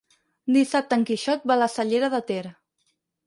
Dissabte 0.53 0.97
en 0.99 1.03
Quixot 1.09 1.45
va 1.51 1.57
a 1.57 1.59
la 1.65 1.69
Cellera 1.73 2.11
de 2.17 2.23
Ter. 2.31 2.41